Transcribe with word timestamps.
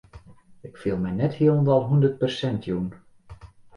Ik 0.67 0.75
fiel 0.83 0.97
my 1.03 1.11
net 1.19 1.33
hielendal 1.39 1.81
hûndert 1.89 2.19
persint 2.21 2.61
jûn. 2.71 2.87